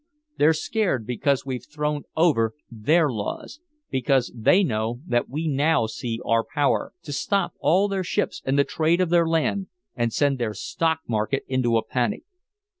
[0.39, 3.59] They're scared because we've thrown over their laws
[3.91, 8.57] because they know that we now see our power to stop all their ships and
[8.57, 12.23] the trade of their land and send their stock market into a panic!